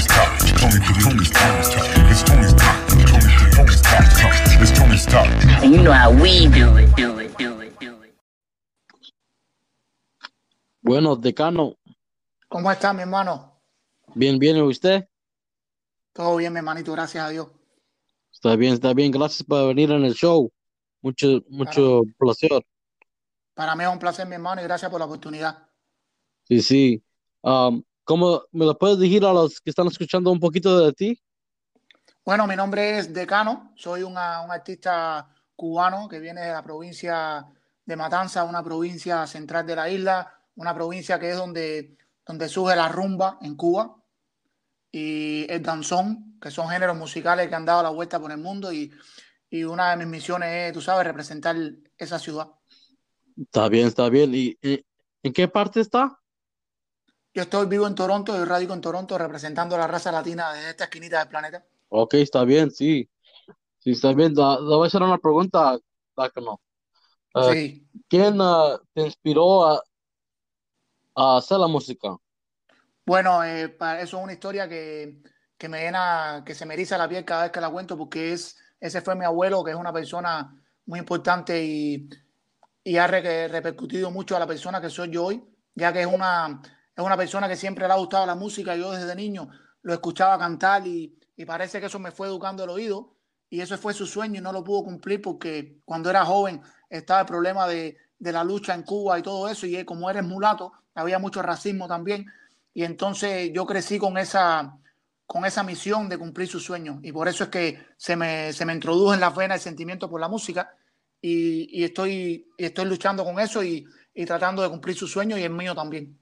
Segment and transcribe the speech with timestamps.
[0.00, 0.38] Tony's talk.
[0.56, 1.84] Tony, Tony's Tony's talk.
[2.10, 2.88] It's Tony's talk.
[2.88, 3.04] Tony,
[3.52, 4.62] Tony's talk.
[4.62, 5.28] It's Tony's talk.
[5.62, 8.14] And you know how we do it, do it, do it, do it.
[10.82, 11.76] Bueno, decano,
[12.48, 13.60] ¿Cómo está, mi hermano?
[14.14, 15.06] bien, bien, ¿y usted?
[16.12, 17.48] Todo bien, mi hermanito, gracias a Dios.
[18.32, 20.50] Está bien, está bien, gracias por venir en el show.
[21.02, 22.64] Mucho, mucho placer.
[23.54, 25.68] Para mí es un placer, mi hermano, y gracias por la oportunidad.
[26.44, 27.04] Sí, sí.
[27.42, 31.22] Um, ¿cómo me lo puedes decir a los que están escuchando un poquito de ti?
[32.24, 37.46] Bueno, mi nombre es Decano, soy una- un artista cubano que viene de la provincia
[37.84, 41.96] de Matanza, una provincia central de la isla, una provincia que es donde,
[42.26, 43.94] donde surge la rumba en Cuba
[44.90, 48.72] y el danzón, que son géneros musicales que han dado la vuelta por el mundo
[48.72, 48.90] y,
[49.48, 51.54] y una de mis misiones es, tú sabes, representar
[51.96, 52.48] esa ciudad.
[53.40, 54.34] Está bien, está bien.
[54.34, 54.84] ¿Y, y
[55.22, 56.19] en qué parte está?
[57.34, 60.70] Yo estoy vivo en Toronto, yo radico en Toronto representando a la raza latina desde
[60.70, 61.64] esta esquinita del planeta.
[61.88, 63.08] Ok, está bien, sí.
[63.80, 64.34] Sí, está bien.
[64.34, 65.78] Le voy a hacer una pregunta,
[66.16, 66.60] Decano.
[67.34, 67.86] Eh, Sí.
[68.08, 69.82] ¿quién ah, te inspiró a,
[71.14, 72.16] a hacer la música?
[73.04, 75.22] Bueno, eh, pa- eso es una historia que,
[75.58, 78.32] que me llena, que se me eriza la piel cada vez que la cuento, porque
[78.32, 82.08] es, ese fue mi abuelo, que es una persona muy importante y,
[82.84, 85.42] y ha re- repercutido mucho a la persona que soy yo hoy,
[85.74, 86.62] ya que es una,
[87.00, 88.76] es una persona que siempre le ha gustado la música.
[88.76, 89.48] Yo desde niño
[89.82, 93.16] lo escuchaba cantar y, parece que eso me fue educando el oído.
[93.48, 97.20] Y eso fue su sueño y no lo pudo cumplir porque cuando era joven estaba
[97.20, 99.66] el problema de, la lucha en Cuba y todo eso.
[99.66, 102.26] Y como eres mulato, había mucho racismo también.
[102.74, 104.78] Y entonces yo crecí con esa,
[105.26, 109.14] con esa misión de cumplir sus sueños y por eso es que se me, introdujo
[109.14, 110.74] en la vena el sentimiento por la música.
[111.22, 113.86] Y, y estoy, y estoy luchando con eso y,
[114.26, 116.19] tratando de cumplir sus sueños y el mío también.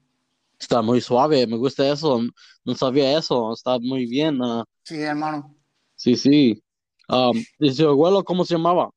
[0.59, 2.21] Está muy suave, me gusta eso.
[2.65, 4.39] No sabía eso, está muy bien.
[4.43, 5.55] ah, Sí, hermano.
[5.95, 6.63] sí, sí.
[7.09, 8.91] Um, ¿y su abuelo cómo se llamaba?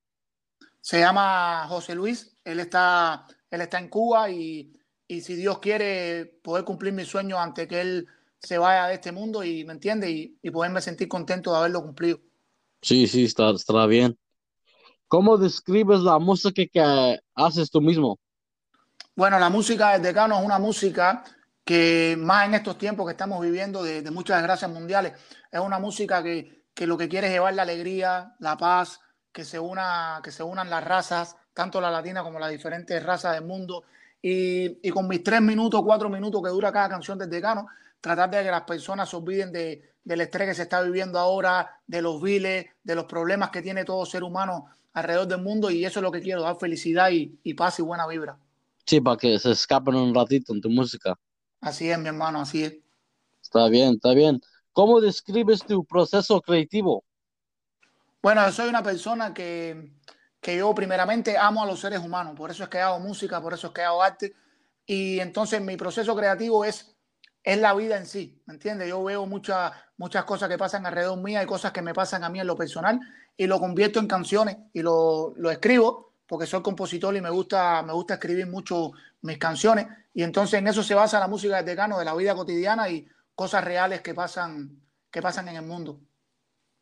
[0.81, 4.73] Se llama José Luis, él está, él está en Cuba y,
[5.07, 8.09] y si Dios quiere poder cumplir mi sueño antes que él
[8.41, 11.83] se vaya de este mundo y me entiende y, y poderme sentir contento de haberlo
[11.83, 12.21] cumplido.
[12.83, 14.19] Sí, sí, está, está bien.
[15.09, 18.19] ¿Cómo describes la música que haces tú mismo?
[19.15, 21.25] Bueno, la música del decano es una música
[21.65, 25.13] que más en estos tiempos que estamos viviendo de, de muchas desgracias mundiales,
[25.51, 29.01] es una música que, que lo que quiere es llevar la alegría, la paz,
[29.33, 33.35] que se, una, que se unan las razas, tanto la latina como las diferentes razas
[33.35, 33.85] del mundo.
[34.21, 37.67] Y, y con mis tres minutos, cuatro minutos que dura cada canción del decano,
[38.01, 41.81] tratar de que las personas se olviden de, del estrés que se está viviendo ahora,
[41.87, 45.71] de los viles, de los problemas que tiene todo ser humano alrededor del mundo.
[45.71, 48.37] Y eso es lo que quiero, dar felicidad y, y paz y buena vibra.
[48.85, 51.17] Sí, para que se escapen un ratito en tu música.
[51.63, 52.75] Así es, mi hermano, así es.
[53.43, 54.41] Está bien, está bien.
[54.73, 57.05] ¿Cómo describes tu proceso creativo?
[58.23, 59.93] Bueno, yo soy una persona que,
[60.41, 63.55] que yo primeramente amo a los seres humanos, por eso es que hago música, por
[63.55, 64.35] eso es que hago arte.
[64.87, 66.97] Y entonces mi proceso creativo es,
[67.43, 68.89] es la vida en sí, ¿me entiendes?
[68.89, 72.29] Yo veo muchas muchas cosas que pasan alrededor mía y cosas que me pasan a
[72.29, 72.99] mí en lo personal
[73.37, 77.83] y lo convierto en canciones y lo, lo escribo porque soy compositor y me gusta,
[77.83, 79.87] me gusta escribir mucho mis canciones.
[80.15, 83.07] Y entonces en eso se basa la música de Tecano, de la vida cotidiana y
[83.35, 86.01] cosas reales que pasan, que pasan en el mundo.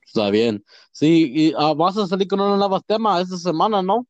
[0.06, 0.64] Está bien.
[0.92, 4.06] Sí, y ah, vas a salir con un nuevo tema esta semana, ¿no?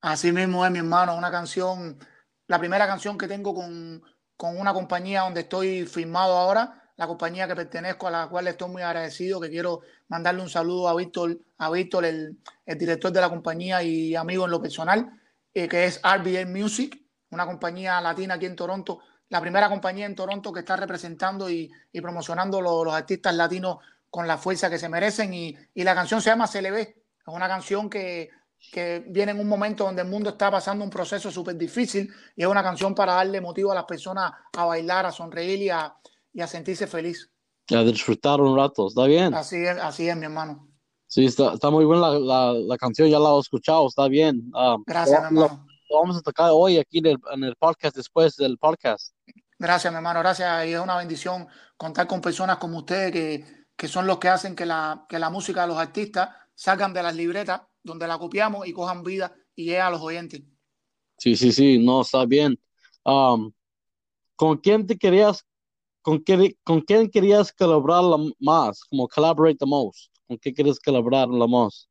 [0.00, 1.98] Así mismo es, mi hermano, una canción,
[2.46, 4.02] la primera canción que tengo con,
[4.34, 8.68] con una compañía donde estoy firmado ahora, la compañía que pertenezco, a la cual estoy
[8.70, 13.20] muy agradecido, que quiero mandarle un saludo a Víctor, a Víctor, el, el director de
[13.20, 15.10] la compañía y amigo en lo personal,
[15.52, 17.00] eh, que es RBA Music,
[17.30, 21.70] una compañía latina aquí en Toronto, la primera compañía en Toronto que está representando y,
[21.92, 23.78] y promocionando lo- los artistas latinos
[24.10, 25.34] con la fuerza que se merecen.
[25.34, 26.94] Y, y la canción se llama ve, es
[27.26, 28.30] una canción que,
[28.70, 32.42] que viene en un momento donde el mundo está pasando un proceso súper difícil y
[32.42, 35.92] es una canción para darle motivo a las personas a bailar, a sonreír y a,
[36.34, 37.30] y a sentirse feliz.
[37.70, 39.32] A disfrutar un rato, está bien.
[39.32, 40.68] Así es, así es, mi hermano.
[41.06, 44.50] Sí, está, está muy buena la, la, la canción, ya la he escuchado, está bien.
[44.54, 45.66] Ah, Gracias, mi hermano.
[45.88, 49.14] lo vamos a tocar hoy aquí en el, en el podcast, después del podcast.
[49.58, 50.66] Gracias, mi hermano, gracias.
[50.66, 51.46] Y es una bendición
[51.76, 55.30] contar con personas como ustedes que, que son los que hacen que la, que la
[55.30, 59.64] música de los artistas salgan de las libretas donde la copiamos y cojan vida y
[59.66, 60.42] lleguen a los oyentes.
[61.18, 62.58] Sí, sí, sí, no, está bien.
[63.04, 63.52] Um,
[64.36, 65.46] ¿con quién te querías,
[66.04, 68.84] con, qué, con quién querías colaborar la- más?
[68.84, 70.12] Como collaborate the most.
[70.28, 71.88] ¿Con qué quieres colaborar la más?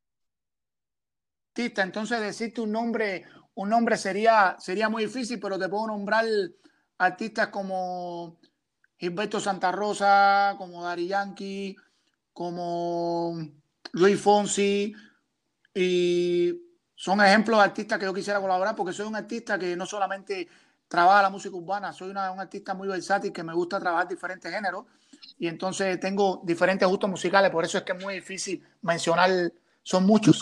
[1.55, 3.25] Artista, entonces decirte un nombre,
[3.55, 6.25] un nombre sería, sería muy difícil, pero te puedo nombrar
[6.97, 8.39] artistas como
[8.97, 11.75] Gilberto Santa Rosa, como Dari Yankee,
[12.33, 13.37] como
[13.93, 14.93] Luis Fonsi,
[15.75, 16.53] y
[16.95, 20.47] son ejemplos de artistas que yo quisiera colaborar porque soy un artista que no solamente
[20.93, 24.53] trabaja la música urbana, soy una, un artista muy versátil que me gusta trabajar diferentes
[24.53, 24.85] géneros
[25.39, 29.51] y entonces tengo diferentes gustos musicales, por eso es que es muy difícil mencionar,
[29.81, 30.39] son muchos.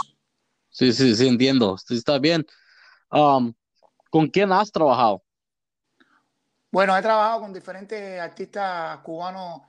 [0.70, 1.78] Sí, sí, sí, entiendo.
[1.78, 2.46] Sí, está bien.
[3.10, 3.54] Um,
[4.10, 5.24] ¿con quién has trabajado?
[6.70, 9.62] Bueno, he trabajado con diferentes artistas cubanos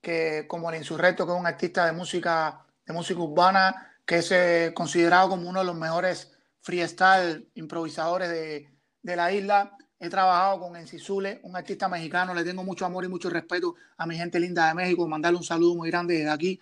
[0.00, 4.32] que como el Insurrecto, que es un artista de música de música urbana que es
[4.32, 8.68] eh, considerado como uno de los mejores freestyle improvisadores de,
[9.00, 9.76] de la isla.
[9.98, 12.34] He trabajado con Encisule, un artista mexicano.
[12.34, 15.06] Le tengo mucho amor y mucho respeto a mi gente linda de México.
[15.06, 16.60] Mandarle un saludo muy grande desde aquí.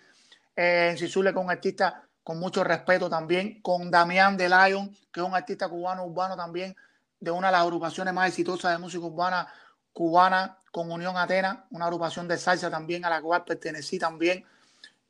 [0.55, 0.97] Eh,
[1.33, 3.61] con un artista con mucho respeto también.
[3.63, 6.77] Con Damián de Lion, que es un artista cubano urbano también,
[7.19, 9.49] de una de las agrupaciones más exitosas de música urbana
[9.93, 14.45] cubana, con Unión Atena, una agrupación de salsa también a la cual pertenecí también.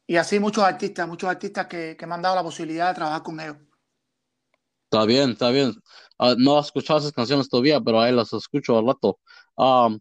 [0.07, 3.23] Y así muchos artistas, muchos artistas que, que me han dado la posibilidad de trabajar
[3.23, 3.57] con ellos.
[4.93, 5.73] Está bien, está bien.
[6.19, 9.19] Ah, no he escuchado esas canciones todavía, pero ahí las escucho al rato.
[9.57, 9.99] Um,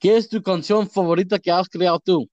[0.00, 2.28] ¿qué es tu canción favorita que has creado tú?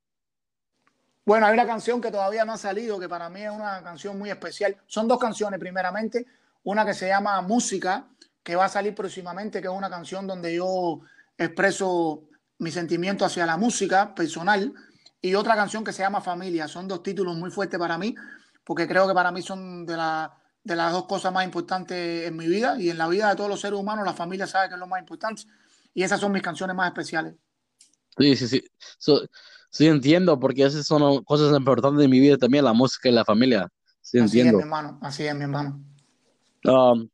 [1.23, 4.17] Bueno, hay una canción que todavía no ha salido, que para mí es una canción
[4.17, 4.77] muy especial.
[4.87, 6.25] Son dos canciones, primeramente.
[6.63, 8.07] Una que se llama Música,
[8.41, 11.01] que va a salir próximamente, que es una canción donde yo
[11.37, 12.23] expreso
[12.57, 14.73] mi sentimiento hacia la música personal.
[15.21, 16.67] Y otra canción que se llama Familia.
[16.67, 18.15] Son dos títulos muy fuertes para mí,
[18.63, 22.37] porque creo que para mí son de, la, de las dos cosas más importantes en
[22.37, 24.05] mi vida y en la vida de todos los seres humanos.
[24.05, 25.43] La familia sabe que es lo más importante.
[25.93, 27.35] Y esas son mis canciones más especiales.
[28.17, 28.63] Sí, sí, sí.
[28.97, 29.21] So,
[29.69, 33.25] sí, entiendo, porque esas son cosas importantes de mi vida también, la música y la
[33.25, 33.67] familia.
[34.01, 34.59] Sí, Así entiendo.
[34.59, 34.99] es, mi hermano.
[35.01, 35.83] Así es, mi hermano.
[36.65, 37.09] Um,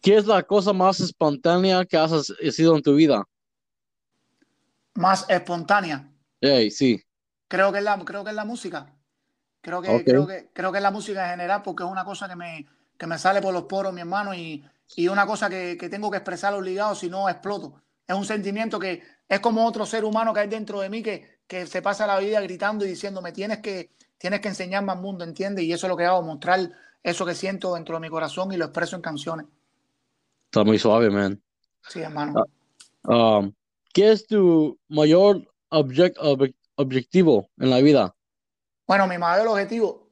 [0.00, 3.24] ¿qué es la cosa más espontánea que has sido en tu vida?
[4.94, 6.10] Más espontánea.
[6.40, 7.02] Hey, sí.
[7.46, 8.94] Creo que es la, creo que es la música.
[9.68, 10.02] Creo que, Ok.
[10.04, 12.66] creo que, creo que es la música en general, porque es una cosa que me,
[12.96, 14.64] que me sale por los poros, mi hermano, y,
[14.96, 17.82] y una cosa que, que tengo que expresar obligado, si no exploto.
[18.06, 21.40] Es un sentimiento que es como otro ser humano que hay dentro de mí que,
[21.46, 25.22] que se pasa la vida gritando y diciéndome, tienes que, tienes que enseñarme al mundo,
[25.22, 25.66] ¿entiendes?
[25.66, 26.70] Y eso es lo que hago, mostrar
[27.02, 29.44] eso que siento dentro de mi corazón y lo expreso en canciones.
[30.46, 31.42] Está muy suave, man.
[31.86, 32.46] Sí, hermano.
[33.04, 33.52] Um,
[33.92, 38.14] ¿qué es tu mayor object- ob- objetivo en la vida?
[38.88, 40.08] Bueno, mi mayor objetivo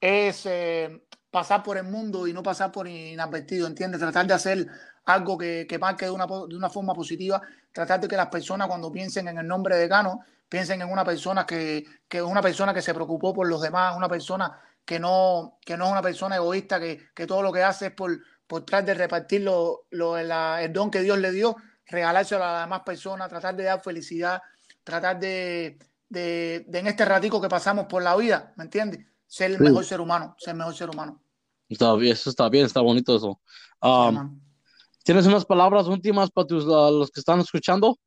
[0.00, 4.00] es eh, pasar por el mundo y no pasar por inadvertido, ¿entiendes?
[4.00, 4.66] Tratar de hacer
[5.06, 7.42] algo que, que marque de una, de una forma positiva,
[7.72, 11.04] tratar de que las personas cuando piensen en el nombre de Cano, piensen en una
[11.04, 15.58] persona que, que una persona que se preocupó por los demás, una persona que no,
[15.64, 18.64] que no es una persona egoísta, que, que todo lo que hace es por, por
[18.64, 21.56] tratar de repartir lo, lo- el don que Dios le dio,
[21.86, 24.42] regalárselo a las demás personas, tratar de dar felicidad,
[24.84, 29.04] tratar de, de, de en este ratico que pasamos por la vida, ¿me entiendes?
[29.26, 29.62] Ser el Sí.
[29.64, 31.22] mejor ser humano, ser el mejor ser humano.
[31.68, 33.40] Está bien, eso está bien, está bonito eso.
[33.82, 34.40] Um.
[35.02, 37.98] ¿tienes unas palabras últimas para tus, a los que están escuchando?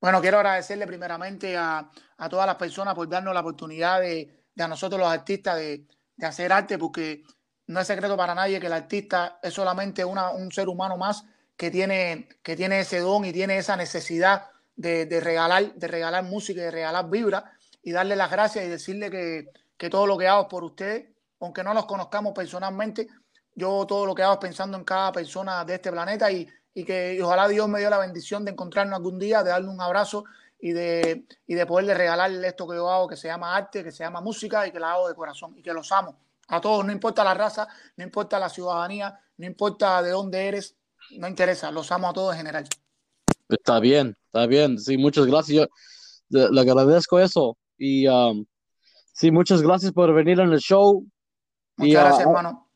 [0.00, 4.62] Bueno, quiero agradecerle primeramente a, a todas las personas por darnos la oportunidad de, de
[4.64, 5.86] a nosotros los artistas de,
[6.16, 7.22] de hacer arte, porque
[7.68, 11.24] no es secreto para nadie que el artista es solamente una, un ser humano más
[11.56, 14.46] que tiene, que tiene ese don y tiene esa necesidad
[14.76, 17.52] de, regalar, de regalar música de regalar vibra
[17.82, 21.08] y darle las gracias y decirle que, que todo lo que hago es por ustedes,
[21.40, 23.08] aunque no los conozcamos personalmente,
[23.54, 26.84] yo todo lo que hago es pensando en cada persona de este planeta y, y
[26.84, 30.24] que ojalá Dios me dio la bendición de encontrarnos algún día, de darle un abrazo
[30.58, 33.90] y de, y de poderle regalarle esto que yo hago, que se llama arte, que
[33.90, 36.18] se llama música y que la hago de corazón y que los amo.
[36.48, 40.76] A todos, no importa la raza, no importa la ciudadanía, no importa de dónde eres,
[41.18, 42.68] no interesa, los amo a todos en general.
[43.56, 44.78] Está bien, está bien.
[44.78, 45.68] Sí, muchas gracias.
[46.28, 47.56] Yo le, agradezco eso.
[47.76, 48.44] Y um,
[49.12, 51.06] sí, muchas gracias por venir en el show.
[51.76, 52.70] Muchas Y, gracias, ah, hermano.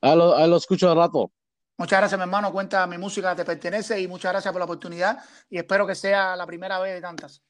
[0.00, 1.30] Ahí lo, ahí lo escucho al rato.
[1.76, 2.52] Muchas gracias, mi hermano.
[2.52, 5.18] Cuenta, mi música te pertenece y muchas gracias por la oportunidad
[5.48, 7.42] y espero que sea la primera vez de tantas.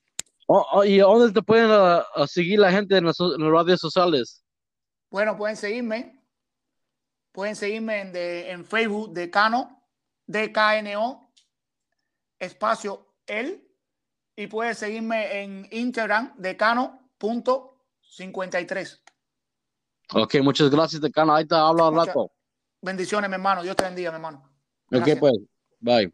[0.46, 3.80] Oh, oh, ¿y dónde te pueden ah, seguir la gente en las, en las redes
[3.80, 4.44] sociales?
[5.10, 6.20] Bueno, pueden seguirme.
[7.32, 9.84] Pueden seguirme en, de- en Facebook de Cano,
[10.26, 11.29] DKNO,
[12.40, 13.64] espacio él.
[14.37, 19.00] Y pueden seguirme en Instagram de Cano.53.
[20.14, 21.35] Ok, muchas gracias, Decano.
[21.35, 22.32] Ahí te hablo al rato.
[22.82, 23.62] Bendiciones, mi hermano.
[23.62, 24.38] Dios te bendiga, mi hermano.
[24.38, 24.47] Ok,
[24.90, 25.18] Gracias.
[25.18, 25.35] pues.
[25.78, 26.12] Bye.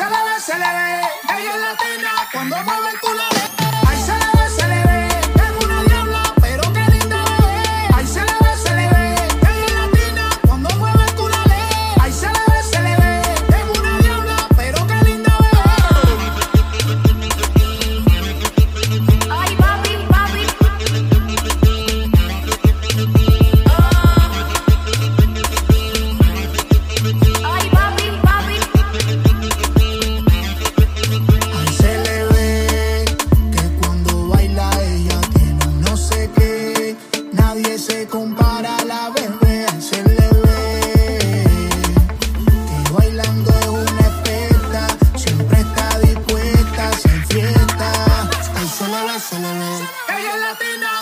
[0.00, 3.39] Shalala, shalala, ella es latina cuando mueve el culo.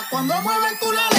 [0.09, 1.18] Cuando mueve el culo